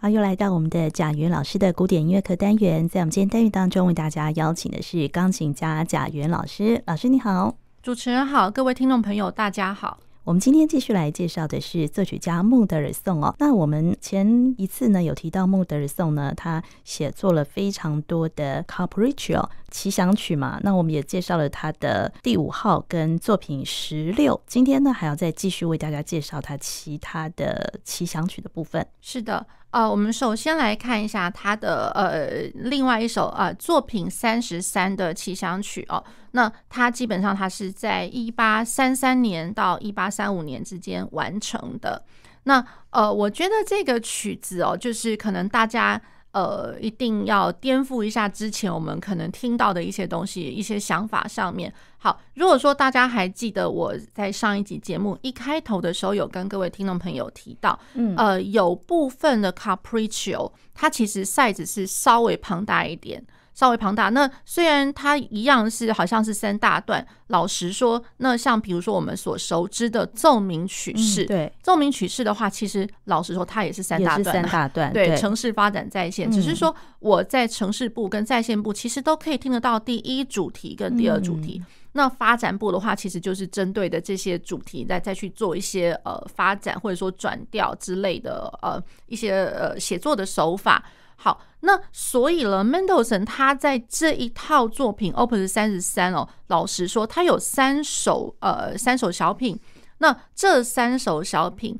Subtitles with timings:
[0.00, 6.80] 好，又来到我们的贾元老师的古典音乐课单元，在我们今天单元当中，为大家邀请的是钢琴家贾元老师。
[6.86, 9.98] 老师你好，主持人好，各位听众朋友大家好。
[10.22, 13.34] 我们今天继续来介绍的是作曲家孟德尔颂哦。
[13.40, 20.60] 那我们前一次呢有提到孟德尔颂呢，他写作了非常多的 Capriccio 奇想曲嘛。
[20.62, 24.40] 那我们也介绍了他的第五号跟作品十六。
[24.46, 28.86] 今天呢还要再继续为大家介绍他其他的奇想曲的部分。
[29.00, 29.44] 是的。
[29.70, 36.02] 呃，我们首先来看一下他的呃另外一首呃作品三十三的奇想曲哦。
[36.32, 42.04] 那它基本上它是在一八三三年到一八三五年之间完成的。
[42.44, 46.00] 那呃，我觉得这个曲子哦，就是可能大家。
[46.38, 51.72] 呃，一定要颠覆一下之前我们可能听到的一些东西、一些想法上面。
[51.96, 63.20] 好，如果说大家还记得我在上一集节目一开头的时候，有跟各位听众朋友提到，嗯，呃，有部分的 Capriccio 它其实 size 是稍微庞大一点。
[63.58, 90.84] 稍微庞大，那虽然它一样是好像是三大段，老实说，那像比如说我们所熟知的奏鸣曲式，嗯、对，奏鸣曲式的话，其实老实说它也是三大段，三大段，对，城市发展在线，只是说我在城市部跟在线部其实都可以听得到第一主题跟第二主题，嗯、那发展部的话，其实就是针对的这些主题再再去做一些呃发展或者说转调之类的呃一些呃写作的手法。
[91.20, 99.58] 好，那所以了，Mendelssohn 他在这一套作品 Opus 三十三哦，老实说，他有三首呃三首小品，
[99.98, 101.78] 那这三首小品。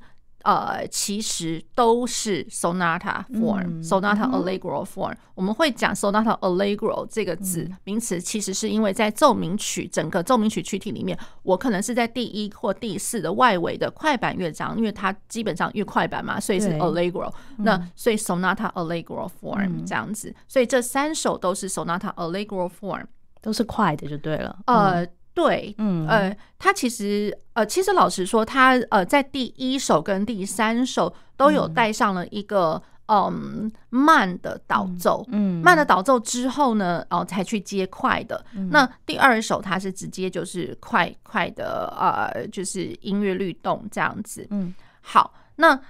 [0.49, 5.15] 呃，其实都是 sonata form，sonata allegro form。
[5.35, 17.31] 我们会讲 sonata allegro 这个字、嗯、名词，其实是因为在奏鸣曲整个奏鸣曲曲体里面，我可能是在第一或第四的外围的快板乐章，因为它基本上越快板嘛，所以是 allegro。
[17.59, 23.05] 那所以 sonata allegro form 这样子，所以这三首都是 sonata allegro form，
[23.43, 24.59] 都是快的就对了。
[24.65, 25.07] 呃。
[25.39, 38.45] 对，嗯，呃，他其实，呃，其实老实说，他呃，在第一首跟第三首都有带上了一个嗯慢的导奏，嗯，慢的导奏之后呢，哦，才去接快的。
[38.73, 44.45] 那第二首它是直接就是快快的，呃，就是音乐律动这样子。
[44.51, 45.81] 嗯，好，那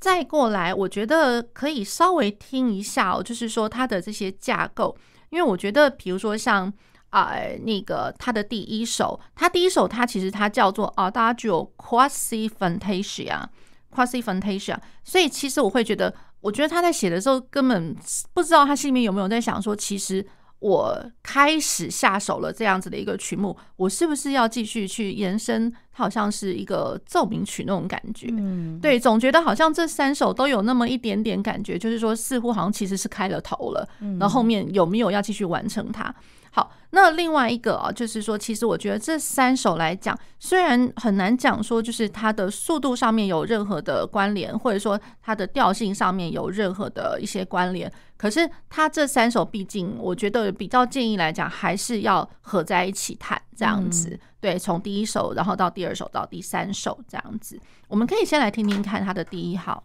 [0.00, 4.96] 再过来，我觉得可以稍微听一下哦，就是说它的这些架构，
[5.28, 6.72] 因为我觉得，比如说像。
[7.14, 17.96] 啊、呃，那个他的第一首，他第一首，他其实他叫做 Adagio quasi fantasia，quasi fantasia，所以其实我会觉得，我觉得他在写的时候根本
[18.32, 20.26] 不知道他心里面有没有在想说，其实
[20.58, 25.72] 我开始下手了这样子的一个曲目，我是不是要继续去延伸？
[25.92, 33.88] 它好像是一个奏鸣曲那种感觉，嗯，对，总觉得好像这三首都有那么一点点感觉，就是说似乎好像其实是开了头了，
[34.18, 36.12] 然后后面有没有要继续完成它？
[36.56, 54.10] 好，那另外一个啊，就是说，其实我觉得这三首来讲，虽然很难讲说，就是它的速度上面有任何的关联，或者说它的调性上面有任何的一些关联，可是它这三首，毕竟我觉得比较建议来讲，还是要合在一起弹这样子。
[54.10, 59.82] 嗯、对，从第一首，然后到第二首，到第三首这样子，我们可以先来听听看它的第一号。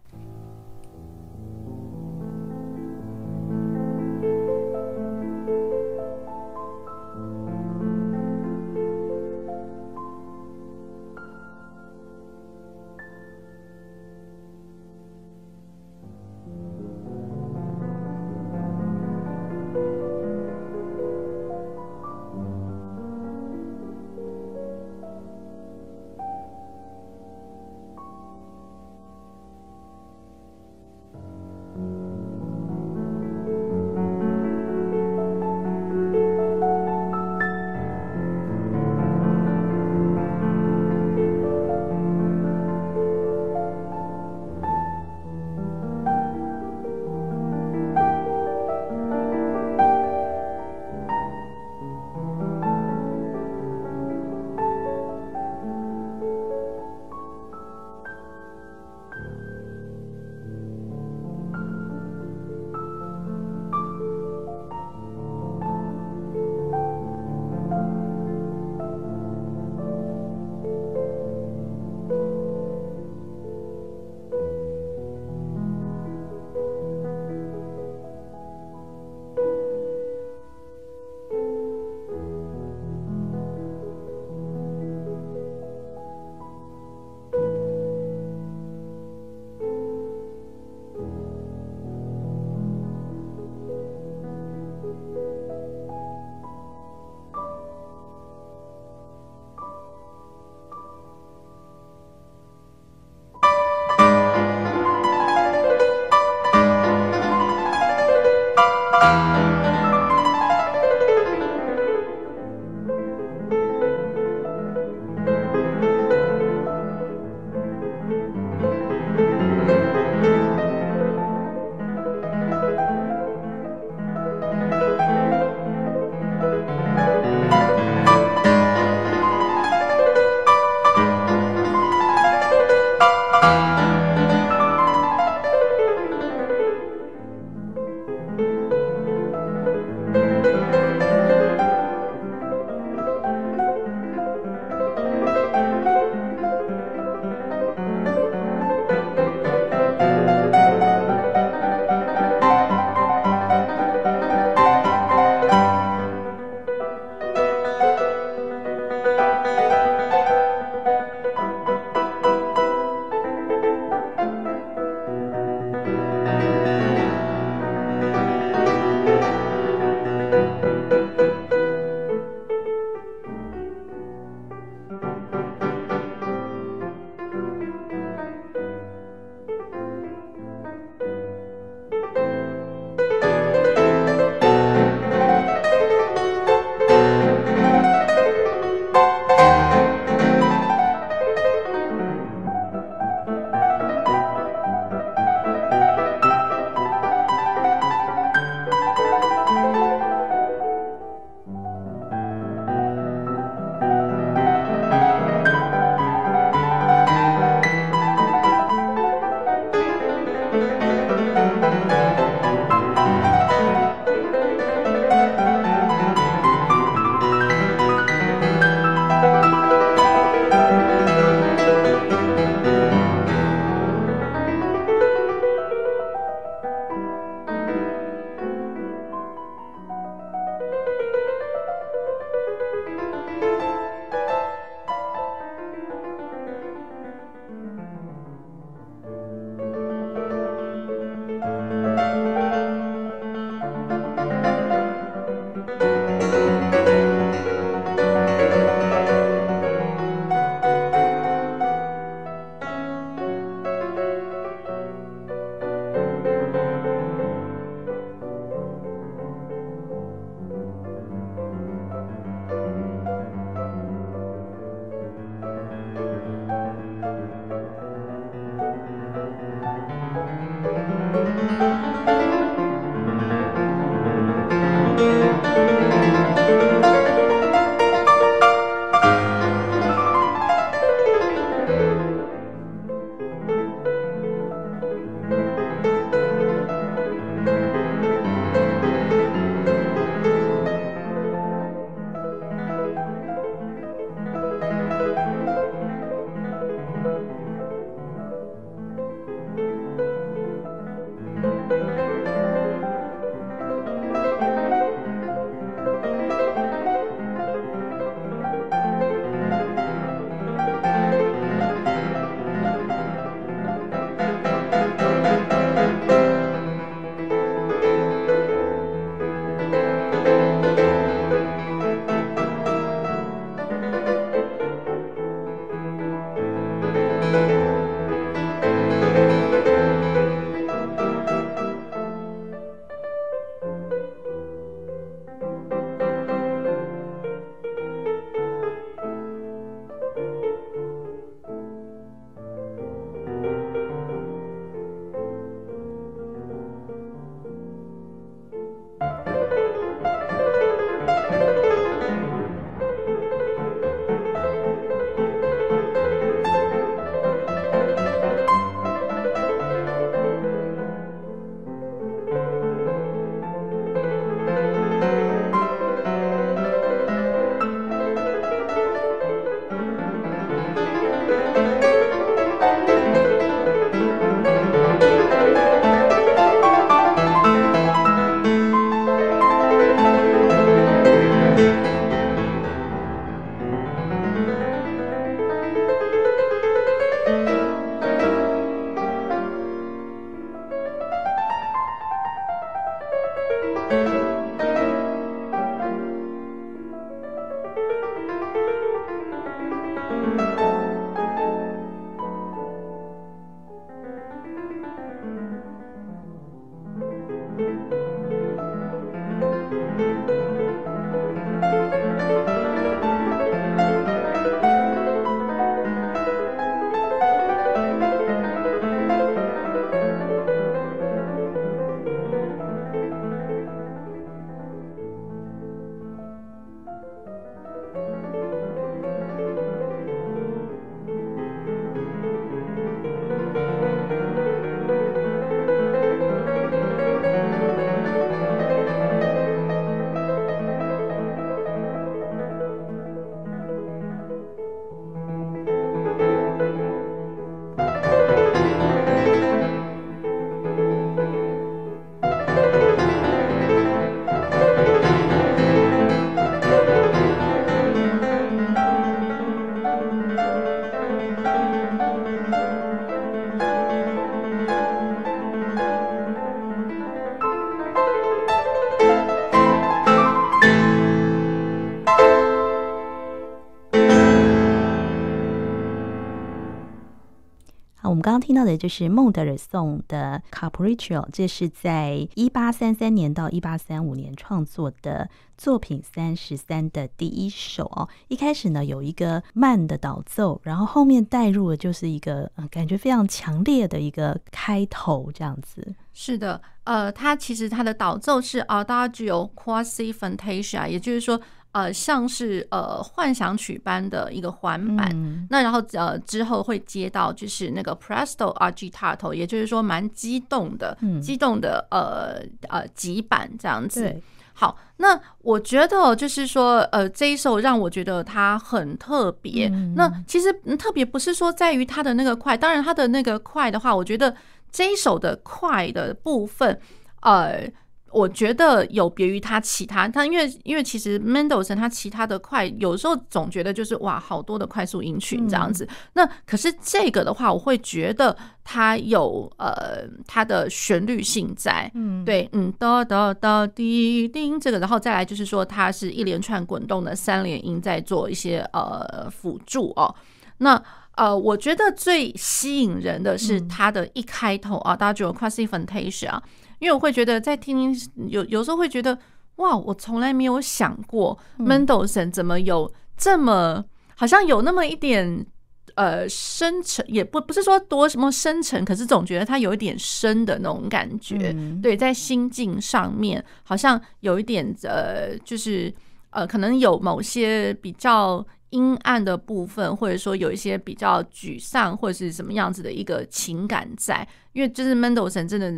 [478.20, 488.06] 们刚刚听到的就是孟德尔颂的 Capriccio，这是在一八三三年到一八三五年创作的作品三十三的第一首哦。
[488.28, 495.94] 一开始呢有一个慢的导奏，然后后面带入的就是一个、呃、感觉非常强烈的一个开头，这样子。
[496.12, 501.40] 是的，呃，它其实它的导奏是 Adagio quasi fantasia，也就是说。
[501.72, 514.20] 呃，像是呃幻想曲般的一个环版，嗯、那然后呃之后会接到就是那个 Presto agitato，也就是说蛮激动的，嗯、激动的呃呃急板这样子。
[514.52, 519.68] 好，那我觉得就是说呃这一首让我觉得它很特别。
[519.68, 524.34] 嗯、那其实特别不是说在于它的那个快，当然它的那个快的话，我觉得
[524.72, 526.80] 这一首的快的部分，
[527.20, 527.70] 呃。
[528.12, 535.84] 我觉得有别于他其他，他因为因为其实 Mendelssohn 他其他的快，有时候总觉得就是哇，好多的快速音群这样子。
[535.84, 550.14] 嗯、那可是这个的话，我会觉得它有呃它的旋律性在，嗯，对，嗯，哒哒哒滴叮这个，然后再来就是说它是一连串滚动的三连音在做一些呃辅助哦。
[550.58, 550.82] 那
[551.16, 556.38] 呃，我觉得最吸引人的是它的一开头啊，大家觉得 quasi fantasia。
[556.80, 557.96] 因为我会觉得在听
[558.28, 559.16] 有有时候会觉得
[559.56, 563.84] 哇，我从来没有想过 Mendelssohn 怎么有这么
[564.16, 565.46] 好像有那么一点
[565.94, 571.54] 呃深沉，也不不是说多什么深沉，可是总觉得他有一点深的那种感觉。
[571.80, 575.94] 对，在心境上面好像有一点呃，就是
[576.30, 578.44] 呃，可能有某些比较。
[578.70, 585.72] 阴暗的部分，或者说有一些比较沮丧，或者是什么样子的一个情感在，因为就是 Mendelssohn 真的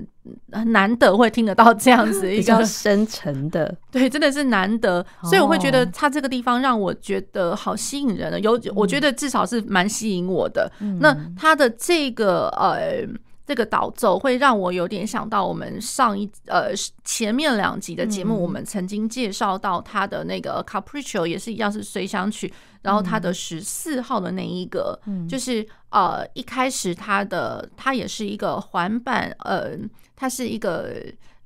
[0.53, 10.71] 很难得会听得到这样子 一个比较深沉的，对，真的是难得，所以我会觉得他这个地方让我觉得好吸引人的，有我觉得至少是蛮吸引我的。
[10.81, 13.07] 嗯、那他的这个呃。
[13.45, 16.71] 这个导奏会让我有点想到我们上一呃
[17.05, 29.77] 前面两集的节目，我们曾经介绍到他的那个 Capriccio 也是一样是随想曲，然后他的十四号的那一个，就是呃一开始他的他也是一个环板，呃，
[30.15, 30.95] 它是一个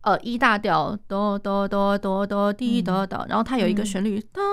[0.03, 4.45] 呃一大调哆哆哆哆哆滴哆哆，然后它有一个旋律当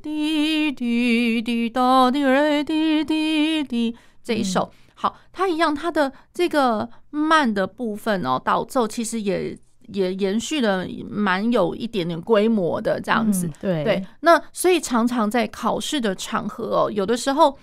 [0.00, 2.22] 滴滴滴答滴
[2.64, 4.70] 滴滴滴这一首。
[4.94, 9.56] 好，它一样，它的这个慢的部分哦，导奏其实也
[9.88, 13.46] 也延续了蛮有一点点规模的这样子。
[13.46, 17.58] 嗯、对对，那所以常常在考试的场合哦，有的时候，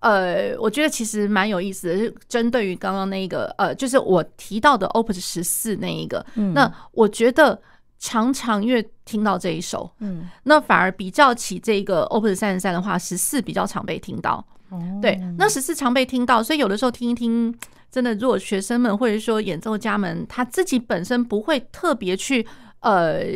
[0.00, 7.60] 呃，我觉得其实蛮有意思的，是针对于刚刚那个呃，就是我提到的 Opus 十四那一个，嗯、那我觉得
[7.98, 14.44] 常常越听到这一首，嗯，那反而比较起这个 Opus 三十三的话，十四比较常被听到。
[15.00, 17.54] 对，那十四常被听到，所以有的时候听一听，
[17.90, 22.46] 真的，如果学生们或者说演奏家们，他自己本身不会特别去
[22.80, 23.32] 呃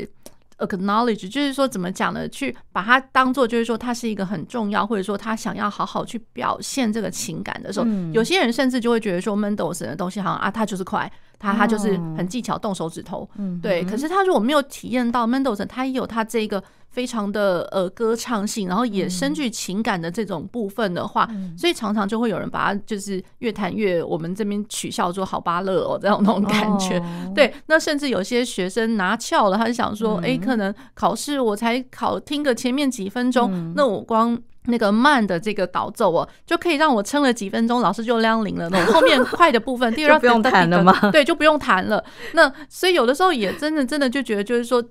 [0.59, 2.29] acknowledge，就是说怎么讲呢？
[2.29, 13.83] 去把它当做就是说它是一个很重要，或者说他想要好好去表现这个情感的时候，嗯、有些人甚至就会觉得说 Mendelssohn 的东西好像啊，他就是快，他他就是很技巧，动手指头，嗯，对。
[13.85, 16.63] 可是他如果没有体验到 Mendelssohn，他也有他这个。
[16.91, 26.99] 非常的呃歌唱性，然后也深具情感的这种部分的话，嗯、所以常常就会有人把它就是越弹越我们这边取笑说好巴乐哦这样那种感觉。
[26.99, 34.39] 哦、对，那甚至有些学生拿翘了，他就想说，哎、嗯欸，可能考试我才考听个前面几分钟，嗯、那我光。
[34.71, 38.69] 那个慢的这个导奏哦，就可以让我撑了几分钟，老师就亮铃了。
[38.71, 40.95] 那种后面快的部分，第二 不用弹了吗？
[41.13, 42.03] 对，就不用弹了。
[42.33, 44.83] 那所以有的时候也真的真的就觉得，就是说，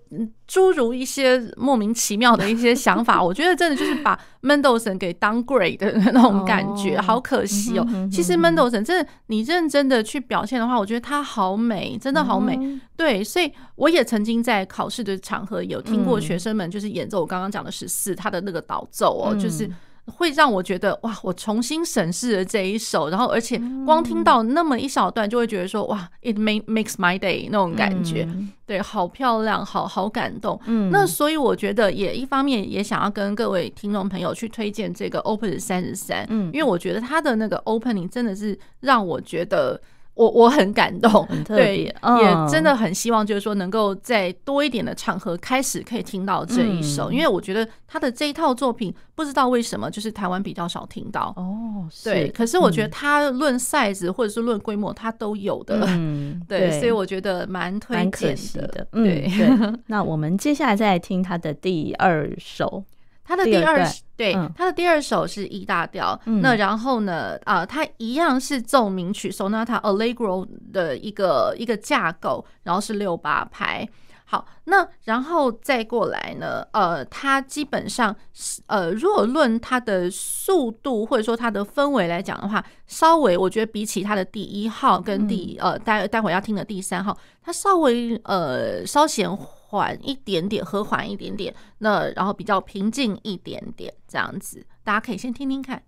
[0.48, 7.86] 诸如一些莫名其妙的一些想法，我觉得真的就是把 Mendelssohn 给 downgrade 的那种感觉，好可惜哦。
[8.12, 12.58] 其实 Mendelssohn 真的，你认真的去表现的话，我觉得它好美，真的好美。
[12.96, 19.70] 对，所以我也曾经在考试的场合有听过学生们就是演奏我刚刚讲的十四，他的那个导奏哦，就是。
[20.10, 30.60] 会让我觉得哇，我重新审视了这一首，然后而且光听到那么一小段，就会觉得说哇，it make makes my day 那种感觉，嗯、对，好漂亮，好好感动。
[30.66, 39.80] 嗯，那所以我觉得也一方面也想要跟各位听众朋友去推荐这个 Open 三十三，嗯，因为我觉得他的那个 opening 真的是让我觉得。
[40.16, 59.80] 我我很感动， 很，对，嗯、也真的很希望，就是说能够在多一点的场合开始可以听到这一首，嗯、因为我觉得他的这一套作品不知道为什么就是台湾比较少听到哦，对，可是我觉得他论 size 或者是论规模，他都有的，嗯，对，所以我觉得蛮推荐的，的，对，嗯、对。
[59.88, 62.84] 那我们接下来再来听他的第二首。
[63.30, 73.88] 他的第二对，他的第二首是 E 大调，那然后呢，啊，他一样是奏鸣曲，Sonata Allegro 的一个一个架构，然后是六八拍。
[74.26, 89.30] 好，那然后再过来呢，呃，它基本上是呃，如果论它的速度或者说它的氛围来讲的话，稍微我觉得比起它的第一号跟第呃待待会要听的第三号，它稍微呃稍显。
[89.70, 95.84] 缓一点点，和缓一点点，那然后比较平静一点点，这样子，大家可以先听听看。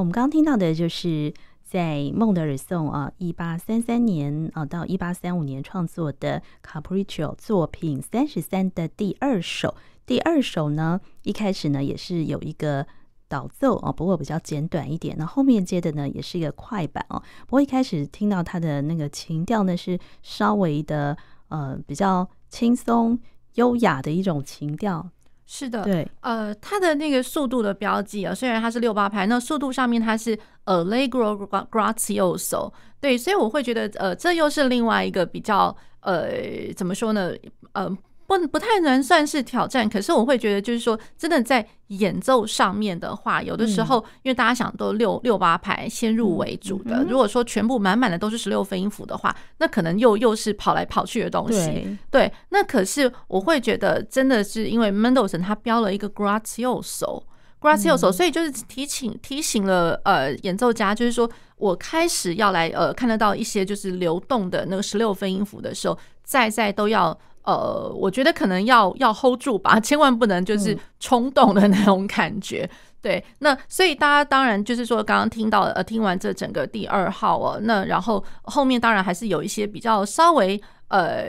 [0.00, 1.30] 我们刚刚听到的就是
[1.62, 9.74] 在孟德尔颂啊，一八三三年啊到一八三五年创作的 Capriccio 作品三十三的第二首。
[10.06, 12.86] 第二首呢，一开始呢也是有一个
[13.28, 15.14] 导奏哦，不过比较简短一点。
[15.18, 17.22] 那后面接的呢也是一个快板哦。
[17.46, 21.14] 不过一开始听到它的那个情调呢，是稍微的
[21.48, 23.18] 呃比较轻松
[23.56, 25.10] 优雅的一种情调。
[25.52, 31.36] 是的，对，呃，它的那个速度的标记啊，虽然它是六八拍，那速度上面它是 Allegro
[31.68, 37.32] grazioso，对，所以我会觉得，呃，这又是另外一个比较，呃，怎么说呢，
[37.72, 37.98] 呃。
[38.38, 51.98] 不不太能算是挑战，可是我会觉得，就是说，真的在演奏上面的话，有的时候，因为大家想都六六八拍先入为主的，如果说全部满满的都是十六分音符的话，那可能又又是跑来跑去的东西。
[52.08, 67.18] 对，那可是我会觉得，真的是因为 Mendelssohn 他标了一个 Grazioso，Grazioso，所以就是提醒提醒了呃演奏家，就是说我开始要来呃看得到一些就是流动的那个十六分音符的时候，在在都要。
[67.42, 72.68] 呃，我觉得可能要要 hold 住吧， 千万不能就是冲动的那种感觉。
[72.70, 81.28] 嗯、 对，那所以大家当然就是说，刚刚听到呃，听完这整个第二号哦，那然后后面当然还是有一些比较稍微呃，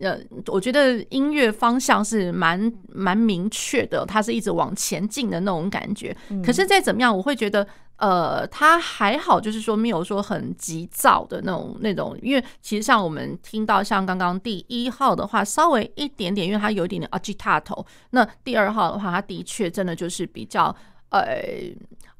[0.00, 6.16] 呃，我觉得音乐方向是蛮蛮明确的，它是一直往前进的那种感觉。
[6.44, 7.66] 可是再怎么样，我会觉得。
[7.98, 17.84] 呃，他还好，就是说没有说很急躁的那种那种，因为其实像我们听到像刚刚第一号的话，稍微一点点，因为它有一点点 agitato。
[18.10, 20.74] 那第二号的话，它的确真的就是比较
[21.10, 21.42] 呃，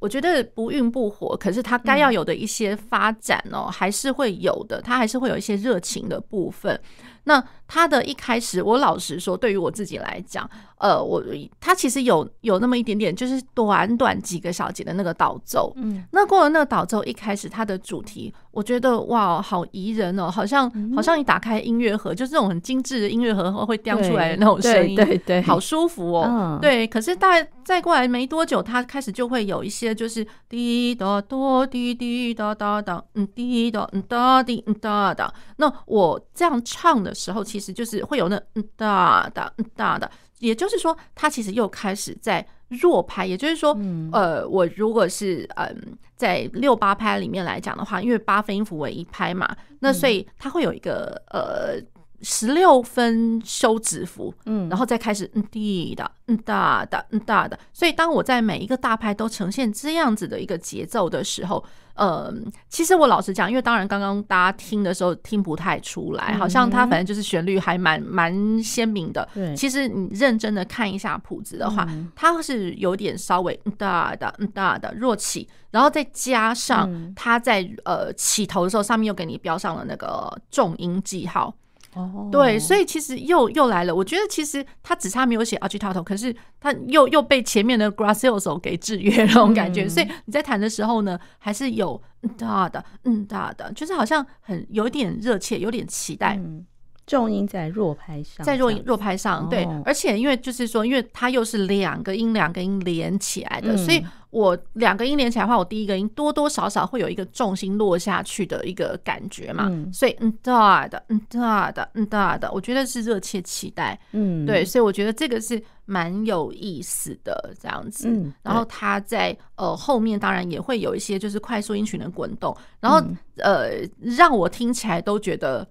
[0.01, 6.81] 我觉得不孕不火，可是它该要有的一些发展哦，还是会有的，它还是会有一些热情的部分。
[7.23, 11.23] 那他的一开始，我老实说，对于我自己来讲，呃，我
[11.61, 25.19] 他其实有有那么一点点，就是短短几个小节的那个导奏，嗯，那过了那个导奏，一开始他的主题，我觉得哇，好宜人哦，好像好像你打开音乐盒，就是这种很精致的音乐盒会掉出来的那种声音，对对。
[25.29, 26.87] 对，好舒服哦，对。
[26.87, 43.77] 可是大概再过来没多久，他开始就会有一些就是滴答哆滴滴答答答，嗯滴答嗯哒滴嗯哒哒，那我这样唱的时候，其实就是会有那嗯哒哒嗯哒的，也就是说，它其实又开始在弱拍，也就是说，
[44.13, 51.81] 呃，我如果是嗯在六八拍里面来讲的话，因为八分音符为一拍嘛，那所以它会有一个呃
[52.23, 61.65] 十六分休止符，嗯，然后再开始嗯滴的嗯哒的嗯哒的，所以当我在每一个大拍都呈现这样子的一个节奏的时候。
[61.95, 62.33] 呃，
[62.69, 69.29] 其实我老实讲，因为当然刚刚大家听的时候听不太出来，好像它反正就是旋律还蛮蛮鲜明的。
[69.35, 81.53] 对，其实你认真的看一下谱子的话，它是有点稍微嗯哒的哒的弱起，然后再加上它在呃起头的时候，上面又给你标上了那个重音记号。
[81.99, 83.93] 哦，对，所以其实又又来了。
[83.95, 89.83] 我觉得其实他只差没有写 agitato，可是他又又被前面的 gracioso 给制约那种感觉。
[89.85, 96.37] 嗯、所以你在弹的时候呢，还是有嗯哒的嗯大的，就是好像很有一点热切，有点期待。
[96.37, 96.65] 嗯
[97.09, 118.07] 重音在弱拍上，在弱音弱拍上，对，而且因为就是说，因为它又是两个音两个音连起来的，所以我两个音连起来的话，我第一个音多多少少会有一个重心落下去的一个感觉嘛，所以嗯哒的嗯哒的嗯哒的，我觉得是热切期待，嗯，对，所以我觉得这个是蛮有意思的这样子，
[118.43, 123.03] 然后它在呃后面当然也会有一些就是快速音群的滚动，然后
[123.39, 125.67] 呃让我听起来都觉得。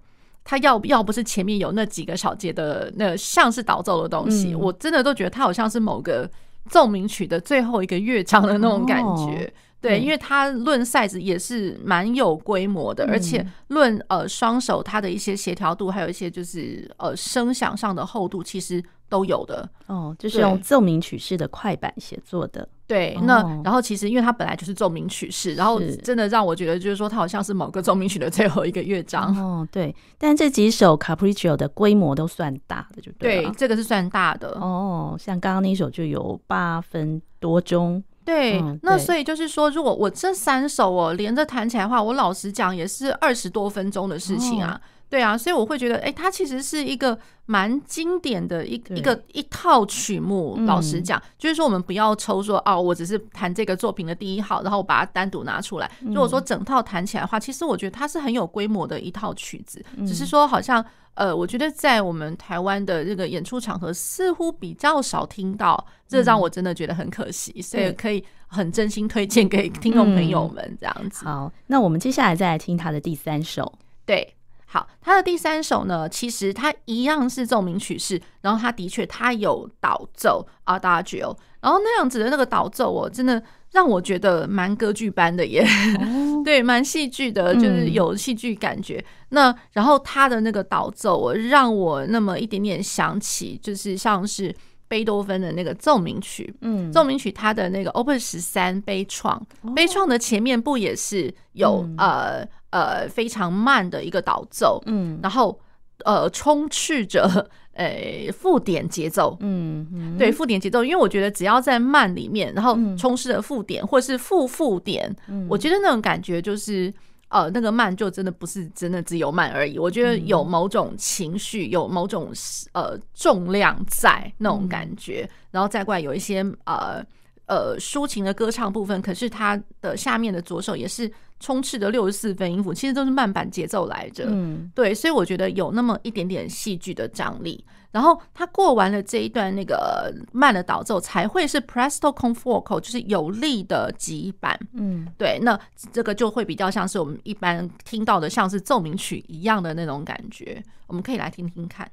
[0.48, 6.26] 他要要不是前面有那几个小节的那像是导奏的东西，嗯、我真的都觉得他好像是某个
[6.70, 9.44] 奏鸣曲的最后一个乐章的那种感觉。
[9.44, 19.68] 哦、对，因为他论 size 也是蛮有规模的，嗯、而且论呃双手它的一些协调度，还有一些就是呃声响上的厚度，其实都有的。
[19.86, 22.66] 哦，就是用奏鸣曲式的快板写作的。
[22.88, 29.36] 对，那然后其实因为它本来就是奏鸣曲式，然后真的让我觉得就是说它好像是某个奏鸣曲的最后一个乐章。
[29.36, 33.42] 哦，对，但这几首 Capriccio 的规模都算大的，就对。
[33.42, 34.48] 对，这个是算大的。
[34.58, 38.02] 哦，像刚刚那首就有八分多钟。
[38.24, 44.80] 对，那所以就是说，如果我这三首哦连着弹起来的话，我老实讲也是二十多分钟的事情啊。
[45.10, 50.54] 对啊，所以我会觉得，哎、欸，它其实是一个蛮经典的一一个一套曲目。
[50.58, 55.90] 嗯、老实讲，就是说我们不要抽说哦，我只是弹这个作品的第一号，然后我把它单独拿出来。
[56.00, 67.62] 如果说整套弹起来的话，其实我觉得它是很有规模的一套曲子，只是说好像呃，我觉得在我们台湾的这个演出场合似乎比较少听到，这让我真的觉得很可惜。
[67.62, 71.24] 所以可以很真心推荐给听众朋友们这样子。
[71.24, 73.72] 好，那我们接下来再来听他的第三首。
[74.06, 74.34] 对，
[74.70, 85.66] 好，他的第三首呢，其实他一样是奏鸣曲式，然后他的确他有导奏 Adagio，然后那样子的那个导奏，我真的让我觉得蛮歌剧般的耶，
[86.00, 88.98] 哦、 对，蛮戏剧的，就是有戏剧感觉。
[88.98, 94.54] 嗯、那然后他的那个导奏，我让我那么一点点想起，就是像是。
[94.90, 99.38] 贝多芬的那个奏鸣曲，嗯，奏鸣曲他的那个 Opus 十三悲怆，
[99.76, 105.58] 悲怆的前面不也是有、嗯、呃呃非常慢的一个导奏，嗯，然后
[106.04, 110.18] 呃充斥着 呃附点节奏，嗯，嗯。
[110.18, 116.92] 对附点节奏，因为我觉得只要在慢里面，然后充斥着附点或是附附点，嗯、我觉得那种感觉就是。
[117.30, 122.32] 呃，那个慢就真的不是真的只有慢而已，我觉得有某种情绪，有某种
[122.72, 127.04] 呃重量在那种感觉，然后再过来有一些呃
[127.44, 131.06] 呃抒情的歌唱部分，可是它的下面的左手也是
[131.40, 137.64] 充斥着六十四分音符，其实都是慢板节奏来着，嗯，对，所以我觉得有那么一点点戏剧的张力。
[137.90, 144.58] 然后他过完了这一段那个慢的导奏，才会是 presto con fuoco，就是有力的急板。
[144.74, 145.58] 嗯，对，那
[145.90, 150.62] 这个就会比较像是我们一般听到的，像是奏鸣曲一样的那种感觉。
[150.86, 151.90] 我们可以来听听看。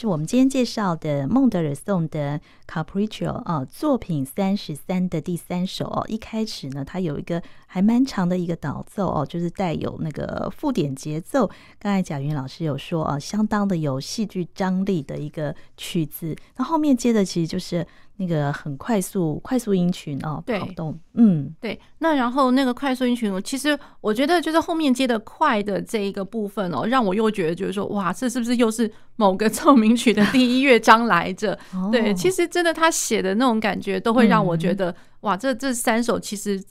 [0.00, 2.40] 是我们今天介绍的孟德尔颂的
[2.70, 6.04] Capriccio 啊，作品三十三的第三首哦。
[6.06, 11.50] 一开始呢，它有一个还蛮长的一个导奏哦，就是带有那个附点节奏。
[11.80, 16.36] 刚才贾云老师有说啊，相当的有戏剧张力的一个曲子。
[16.56, 17.84] 那后面接的其实就是。
[18.16, 21.80] 那个很快速快速音群哦，对，跑动，嗯，对。
[22.00, 31.58] 那然后那个快速音群，其实我觉得就是后面接的快的这一个部分哦，让我又觉得就是说，哇，这是不是又是某个奏鸣曲的第一乐章来着？
[31.90, 36.62] 对，其实真的他写的那种感觉，都会让我觉得，哇，这这三首其实。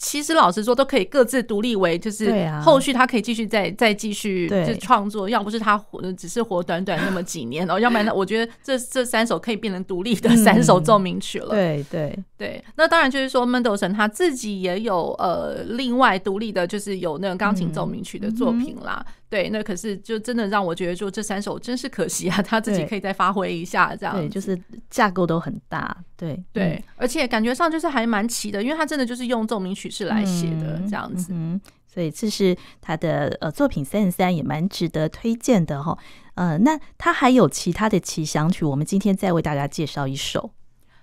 [0.00, 5.28] 其实老实说，都可以各自独立为，就是后续他可以继续再再继续就创作。
[5.28, 11.48] 要不是他活只是活短短那么几年哦，要不然我觉得这这三首可以变成独立的三首奏鸣曲了。
[11.48, 19.04] 对对对，那当然就是说门德尔松他自己也有呃另外独立的，就是有那个钢琴奏鸣曲的作品啦。
[19.30, 24.58] 对，那可是就真的让我觉得，说这三首真是可惜啊，他自己可以再发挥一下，这样对，就是
[24.88, 35.98] 架构都很大，对对，而且感觉上就是还蛮齐的，因为他真的就是用奏鸣曲式来写的这样子，嗯，所以这是他的呃作品三十三，也蛮值得推荐的哈。
[36.34, 40.52] 呃，那他还有其他的奇想曲，我们今天再为大家介绍一首。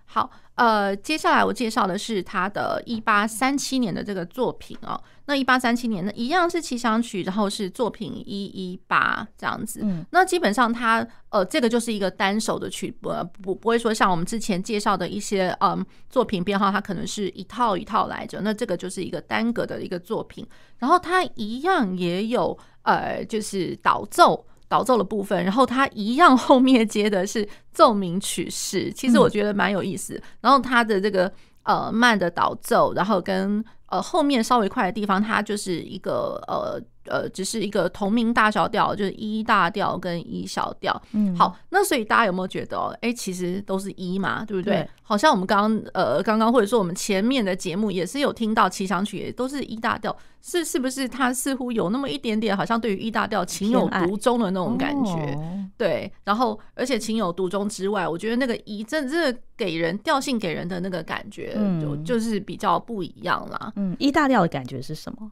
[0.05, 4.99] 好，呃，接下来我介绍的是他的一八三七年的这个作品哦。
[5.27, 9.81] 那一八三七年呢，一样是奇想曲，然后是作品一一八这样子。
[9.83, 18.39] 嗯，那基本上它呃，这个就是一个单手的曲，不不不会说像我们之前介绍的一些嗯作品编号，它可能是一套一套来着。
[18.41, 20.45] 那这个就是一个单个的一个作品，
[20.77, 30.15] 然后它一样也有呃，就是导奏导奏的部分，然后它一样后面接的是奏鸣曲式，其实我觉得蛮有意思。
[30.15, 31.31] 嗯，然后它的这个
[31.63, 41.01] 呃慢的导奏，然后跟呃，后面稍微快的地方，它就是一个呃呃，只是一个同名大小调，就是一大调跟一小调。
[41.11, 44.75] 嗯，好，那所以大家有没有觉得，哎、欸，其实都是一嘛，对不对？
[44.75, 51.07] 对，好像我们刚刚呃刚刚或者说我们前面的节目也是有听到奇想曲，也都是一大调，是是不是？
[51.07, 55.37] 它似乎有那么一点点，好像对于一大调情有独钟的那种感觉。
[55.77, 63.71] 对，然后而且情有独钟之外，我觉得那个一真的真的给人调性给人的那个感觉，就就是比较不一样啦。
[63.75, 65.31] 嗯一大调的感觉是什么？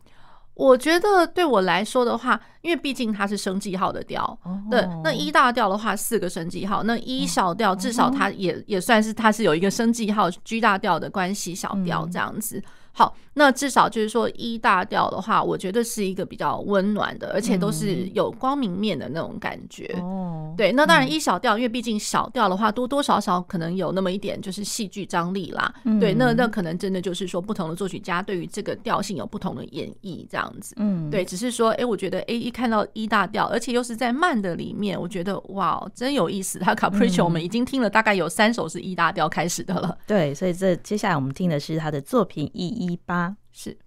[0.56, 4.56] 我觉得对我来说的话，因为毕竟它是升记号的调，oh.
[4.70, 8.64] 对，那一大调的话四个升记号，那一小调至少它也、oh.
[8.68, 12.62] 也算是它是有一个升记号 G 大调的关系小调这样子。
[12.92, 19.86] 好，那至少就是说一大调的话，我觉得是一个比较温暖的，而且都是有光明面的那种感觉。
[19.98, 25.74] 哦、嗯，对，那当然一小调，因为毕竟小调的话，多多少少可能有那么一点就是戏剧张力啦。
[25.86, 30.76] 嗯、对，那那可能真的就是说，不同的作曲家对于这个调性有不同的演绎，这样子。
[30.78, 36.60] 嗯，对，只是说，哎、欸，我觉得，哎、欸，一看到一大调，而且又是在慢的里面，我觉得哇，真有意思。
[36.60, 39.98] 他 Capriccio 我们已经听了大概有三首是一大调开始的了。
[40.06, 43.23] 对，所以这接下来我们听的是他的作品一一八。
[43.52, 43.78] 是。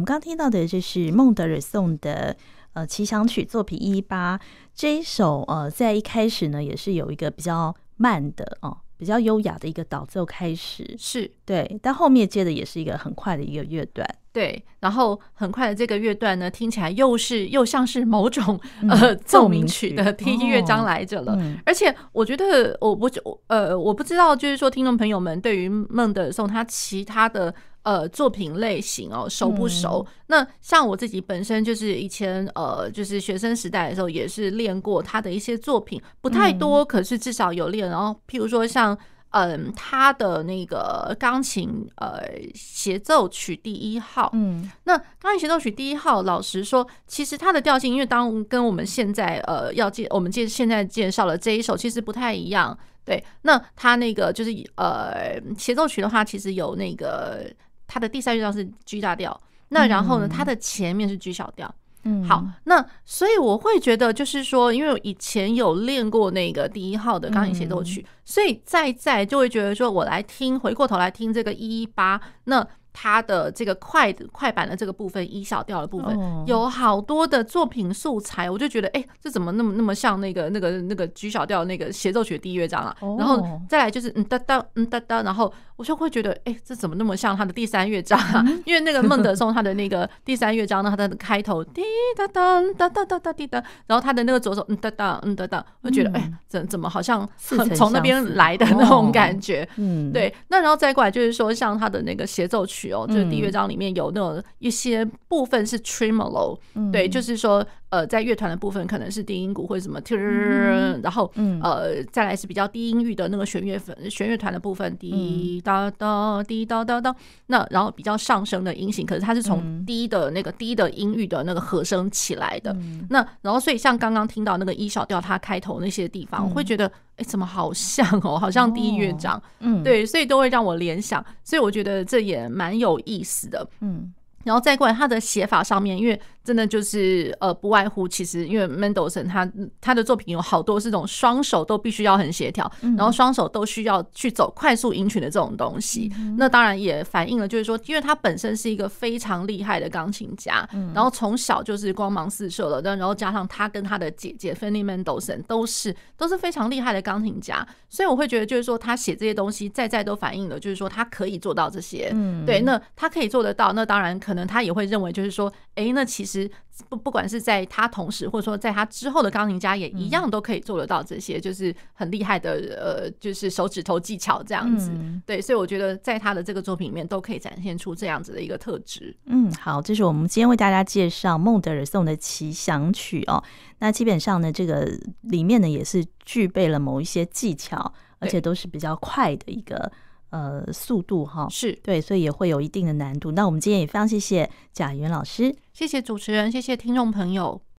[0.00, 2.34] 们刚刚听到的就是孟德尔颂的
[2.72, 4.40] 呃奇想曲作品一一八
[4.74, 8.78] 这一首，呃，在一开始呢，也是有一个比较慢的哦。
[9.00, 23.08] 比较优雅的一个导奏开始，是对，但后面接的也是一个很快的一个乐段，对，然后很快的这个乐段呢，听起来又是又像是某种、嗯、呃奏鸣曲的第一乐章来着了，哦嗯、而且我觉得我不
[23.46, 27.54] 呃我不知道，就是说听众朋友们对于孟德尔颂他其他的。
[27.82, 30.06] 呃，作品类型哦，熟不熟？
[30.06, 37.88] 嗯、那像我自己本身就是以前呃，就是学生时代的时候也是练过他的一些作品，不太多，嗯、可是至少有练。
[37.88, 38.94] 然后，譬如说像
[39.30, 42.20] 嗯、呃，他的那个钢琴呃
[42.54, 52.76] 协奏曲第一号，嗯，那钢琴协奏曲第一号，老实说，其实它的调性，因为当跟我们现在呃要介我们介现在介绍的这一首其实不太一样。
[53.06, 57.50] 对，那他那个就是呃协奏曲的话，其实有那个。
[57.92, 59.38] 它的第三乐章是 G 大调，
[59.70, 61.74] 那然后呢，它的前面是 G 小调。
[62.04, 72.64] 嗯，好，那所以我会觉得，就是说，因为我以前有练过那个第一号的钢琴协奏曲，所以再再就会觉得说，我来听，回过头来听这个一一八，那。
[72.92, 76.48] 它的这个快快板的这个部分一小调的部分，oh.
[76.48, 83.20] 有好多的作品素材，我就觉得，哎、欸，这怎么那么那么像那个那个那个 G 小调那个协奏曲的第一乐章啊？Oh.
[83.20, 85.50] 然后再来就是嗯哒哒嗯哒哒，然后
[85.80, 88.44] 我就会觉得，哎、欸，这怎么那么像他的第三乐章啊？
[88.66, 91.80] 因为那个孟德松他的那个第三乐章呢，他的开头滴
[92.14, 97.26] 答答哒哒哒哒滴答，然后他的那个左手嗯哒哒嗯哒哒，我就觉得，哎、欸，怎怎么好像
[97.74, 99.66] 从那边来的那种感觉？
[99.76, 100.30] 嗯，对。
[100.48, 103.70] 那然后再过来就是说，像他的那个协奏曲哦，就是第一乐章。
[103.70, 106.58] 里面有那种一些部分是 tremolo，
[106.90, 107.64] 对，就是说。
[107.90, 117.14] 呃，在乐团的部分可能是低音鼓或者什么，嗯、然后、嗯、呃，再来是比较低音域的那个弦乐粉弦乐团的部分，滴哒哒滴哒哒哒。
[117.46, 122.76] 那然后比较上升的音型，可是它是从低的那个低的音域的那个和声起来的。
[123.08, 129.40] 那然后所以像刚刚听到那个一小调，它开头那些地方，我会觉得哎，怎么好像哦，好像第一乐章。
[129.60, 133.68] 嗯，对，所以都会让我联想，所以我觉得这也蛮有意思的。
[133.80, 134.12] 嗯，
[134.44, 136.20] 然后再过来它的写法上面，因为。
[136.42, 146.10] 真的就是呃，不外乎其实因为 Mendelssohn 他他的作品有好多是这种双手都必须要很协调，然后双手都需要去走快速音群的这种东西。
[146.38, 162.10] 那当然也反映了就是说，因为他本身是一个非常厉害的钢琴家，然后从小就是光芒四射了，然后加上他跟他的姐姐 Fanny Mendelssohn 都是都是非常厉害的钢琴家，所以我会觉得就是说他写这些东西在在都反映了就是说他可以做到这些。
[162.46, 166.29] 对，那他可以做得到，那当然可能他也会认为就是说，哎，那其实。
[166.30, 166.48] 其实
[166.88, 174.92] 不不管是在他同时，或者说在他之后的钢琴家，也一样都可以做得到这些，就是很厉害的呃，就是手指头技巧这样子。
[175.26, 179.16] 对，所以我觉得在他的这个作品里面，都可以展现出这样子的一个特质。
[179.26, 183.42] 嗯，好，这是我们今天为大家介绍孟德尔颂的奇想曲哦。
[183.80, 184.88] 那基本上呢，这个
[185.22, 189.90] 里面呢也是具备了某一些技巧，而且都是比较快的一个。
[190.30, 193.32] 呃，速度哈是对，所以也会有一定的难度。
[193.32, 197.60] 那我们今天也非常谢谢贾云老师，谢谢主持人，谢谢听众朋友。